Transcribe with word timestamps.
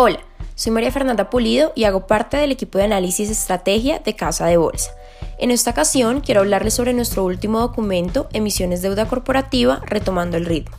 Hola, 0.00 0.20
soy 0.54 0.70
María 0.70 0.92
Fernanda 0.92 1.28
Pulido 1.28 1.72
y 1.74 1.82
hago 1.82 2.06
parte 2.06 2.36
del 2.36 2.52
equipo 2.52 2.78
de 2.78 2.84
análisis 2.84 3.30
estrategia 3.30 3.98
de 3.98 4.14
Casa 4.14 4.46
de 4.46 4.56
Bolsa. 4.56 4.92
En 5.38 5.50
esta 5.50 5.72
ocasión 5.72 6.20
quiero 6.20 6.42
hablarles 6.42 6.74
sobre 6.74 6.92
nuestro 6.92 7.24
último 7.24 7.58
documento, 7.58 8.28
Emisiones 8.32 8.80
Deuda 8.80 9.08
Corporativa, 9.08 9.80
retomando 9.86 10.36
el 10.36 10.46
ritmo, 10.46 10.76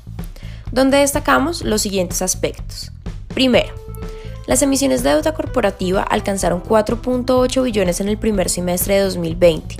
donde 0.71 0.99
destacamos 0.99 1.65
los 1.65 1.81
siguientes 1.81 2.21
aspectos. 2.21 2.93
Primero, 3.33 3.73
las 4.47 4.61
emisiones 4.61 5.03
de 5.03 5.09
deuda 5.09 5.33
corporativa 5.33 6.01
alcanzaron 6.01 6.63
4.8 6.63 7.61
billones 7.61 7.99
en 7.99 8.07
el 8.07 8.17
primer 8.17 8.49
semestre 8.49 8.93
de 8.93 9.01
2020, 9.01 9.75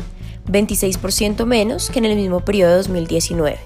26% 0.50 1.46
menos 1.46 1.90
que 1.90 2.00
en 2.00 2.06
el 2.06 2.18
mismo 2.18 2.42
periodo 2.42 2.72
de 2.72 2.78
2019. 2.80 3.58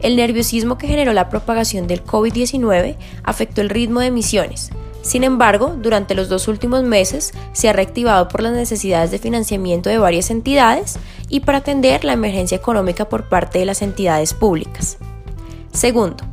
El 0.00 0.16
nerviosismo 0.16 0.76
que 0.76 0.88
generó 0.88 1.14
la 1.14 1.30
propagación 1.30 1.86
del 1.86 2.04
COVID-19 2.04 2.96
afectó 3.22 3.62
el 3.62 3.70
ritmo 3.70 4.00
de 4.00 4.06
emisiones, 4.06 4.70
sin 5.02 5.24
embargo, 5.24 5.74
durante 5.78 6.14
los 6.14 6.28
dos 6.28 6.46
últimos 6.48 6.82
meses 6.82 7.32
se 7.52 7.68
ha 7.68 7.72
reactivado 7.72 8.28
por 8.28 8.42
las 8.42 8.52
necesidades 8.52 9.10
de 9.10 9.18
financiamiento 9.18 9.88
de 9.88 9.98
varias 9.98 10.30
entidades 10.30 10.98
y 11.28 11.40
para 11.40 11.58
atender 11.58 12.04
la 12.04 12.12
emergencia 12.12 12.56
económica 12.56 13.08
por 13.08 13.28
parte 13.28 13.58
de 13.58 13.64
las 13.64 13.82
entidades 13.82 14.34
públicas. 14.34 14.98
Segundo, 15.72 16.24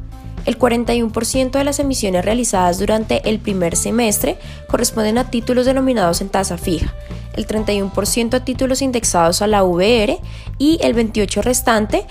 el 0.45 0.58
41% 0.58 1.52
de 1.52 1.63
las 1.63 1.80
emisiones 1.80 2.25
realizadas 2.25 2.80
durante 2.80 3.30
el 3.30 3.39
primer 3.39 3.75
semestre 3.75 4.38
corresponden 4.67 5.17
a 5.17 5.30
títulos 5.30 5.66
denominados 5.66 6.22
en 6.22 6.30
tasa 6.30 6.58
fija, 6.58 6.94
el 7.36 7.47
31% 7.47 8.34
a 8.34 8.45
títulos 8.45 8.81
indexados 8.81 9.41
a 9.41 9.47
la 9.47 9.63
VR 9.63 10.20
y 10.58 10.80
el 10.81 10.95
28% 10.95 11.41
restante 11.41 12.05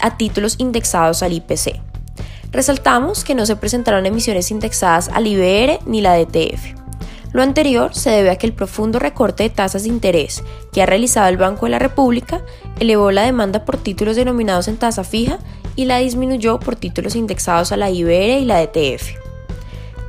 a 0.00 0.16
títulos 0.16 0.54
indexados 0.58 1.22
al 1.22 1.32
IPC. 1.32 1.89
Resaltamos 2.52 3.22
que 3.22 3.36
no 3.36 3.46
se 3.46 3.54
presentaron 3.54 4.06
emisiones 4.06 4.50
indexadas 4.50 5.08
al 5.08 5.26
IBR 5.26 5.78
ni 5.86 6.00
la 6.00 6.16
DTF. 6.16 6.74
Lo 7.32 7.42
anterior 7.42 7.94
se 7.94 8.10
debe 8.10 8.30
a 8.30 8.36
que 8.36 8.46
el 8.46 8.52
profundo 8.52 8.98
recorte 8.98 9.44
de 9.44 9.50
tasas 9.50 9.84
de 9.84 9.88
interés 9.88 10.42
que 10.72 10.82
ha 10.82 10.86
realizado 10.86 11.28
el 11.28 11.36
Banco 11.36 11.66
de 11.66 11.70
la 11.70 11.78
República 11.78 12.42
elevó 12.80 13.12
la 13.12 13.22
demanda 13.22 13.64
por 13.64 13.76
títulos 13.76 14.16
denominados 14.16 14.66
en 14.66 14.78
tasa 14.78 15.04
fija 15.04 15.38
y 15.76 15.84
la 15.84 15.98
disminuyó 15.98 16.58
por 16.58 16.74
títulos 16.74 17.14
indexados 17.14 17.70
a 17.70 17.76
la 17.76 17.88
IBR 17.88 18.40
y 18.40 18.44
la 18.44 18.60
DTF. 18.60 19.14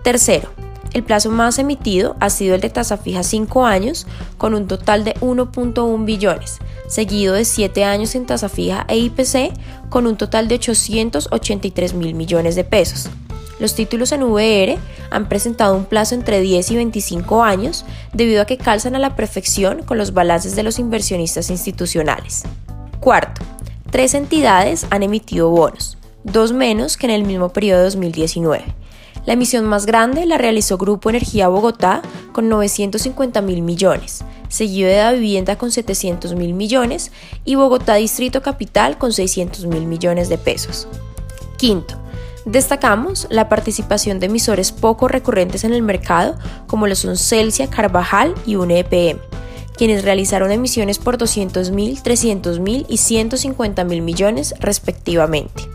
Tercero, 0.03 0.49
el 0.93 1.03
plazo 1.03 1.29
más 1.31 1.57
emitido 1.57 2.15
ha 2.19 2.29
sido 2.29 2.55
el 2.55 2.61
de 2.61 2.69
tasa 2.69 2.97
fija 2.97 3.23
5 3.23 3.65
años, 3.65 4.07
con 4.37 4.53
un 4.53 4.67
total 4.67 5.03
de 5.03 5.13
1.1 5.15 6.05
billones, 6.05 6.59
seguido 6.87 7.33
de 7.33 7.45
7 7.45 7.83
años 7.85 8.15
en 8.15 8.25
tasa 8.25 8.49
fija 8.49 8.85
e 8.89 8.97
IPC, 8.97 9.53
con 9.89 10.05
un 10.05 10.17
total 10.17 10.47
de 10.47 10.55
883 10.55 11.93
mil 11.93 12.13
millones 12.13 12.55
de 12.55 12.63
pesos. 12.63 13.09
Los 13.59 13.75
títulos 13.75 14.11
en 14.11 14.23
VR 14.23 14.79
han 15.11 15.29
presentado 15.29 15.75
un 15.75 15.85
plazo 15.85 16.15
entre 16.15 16.41
10 16.41 16.71
y 16.71 16.75
25 16.77 17.43
años 17.43 17.85
debido 18.11 18.41
a 18.41 18.45
que 18.45 18.57
calzan 18.57 18.95
a 18.95 18.99
la 18.99 19.15
perfección 19.15 19.83
con 19.83 19.97
los 19.97 20.13
balances 20.13 20.55
de 20.55 20.63
los 20.63 20.79
inversionistas 20.79 21.51
institucionales. 21.51 22.43
Cuarto, 22.99 23.41
tres 23.91 24.15
entidades 24.15 24.87
han 24.89 25.03
emitido 25.03 25.49
bonos, 25.49 25.97
dos 26.23 26.53
menos 26.53 26.97
que 26.97 27.05
en 27.05 27.11
el 27.11 27.23
mismo 27.23 27.49
periodo 27.49 27.79
de 27.79 27.85
2019. 27.85 28.81
La 29.25 29.33
emisión 29.33 29.65
más 29.65 29.85
grande 29.85 30.25
la 30.25 30.39
realizó 30.39 30.77
Grupo 30.77 31.09
Energía 31.09 31.47
Bogotá 31.47 32.01
con 32.31 32.49
950 32.49 33.41
mil 33.41 33.61
millones, 33.61 34.25
seguido 34.49 34.89
de 34.89 34.97
la 34.97 35.11
vivienda 35.11 35.57
con 35.57 35.71
700 35.71 36.33
mil 36.33 36.53
millones 36.53 37.11
y 37.45 37.53
Bogotá 37.55 37.95
Distrito 37.95 38.41
Capital 38.41 38.97
con 38.97 39.13
600 39.13 39.67
mil 39.67 39.85
millones 39.85 40.27
de 40.27 40.39
pesos. 40.39 40.87
Quinto, 41.57 41.95
destacamos 42.45 43.27
la 43.29 43.47
participación 43.47 44.19
de 44.19 44.25
emisores 44.25 44.71
poco 44.71 45.07
recurrentes 45.07 45.63
en 45.65 45.73
el 45.73 45.83
mercado 45.83 46.35
como 46.65 46.87
lo 46.87 46.95
son 46.95 47.15
Celsia, 47.15 47.69
Carvajal 47.69 48.33
y 48.47 48.55
UNEPM, 48.55 49.19
quienes 49.77 50.03
realizaron 50.03 50.51
emisiones 50.51 50.97
por 50.97 51.19
200 51.19 51.69
mil, 51.69 52.01
300 52.01 52.59
mil 52.59 52.87
y 52.89 52.97
150 52.97 53.83
mil 53.83 54.01
millones 54.01 54.55
respectivamente. 54.59 55.69